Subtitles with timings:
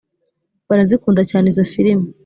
[0.69, 2.07] barazikunda cyane izo firime,